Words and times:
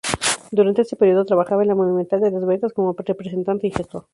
Durante 0.49 0.81
este 0.81 0.95
período 0.95 1.25
trabaja 1.25 1.61
en 1.61 1.67
la 1.67 1.75
Monumental 1.75 2.21
de 2.21 2.31
las 2.31 2.43
Ventas 2.43 2.73
como 2.73 2.93
representante 2.97 3.67
y 3.67 3.71
gestor. 3.71 4.07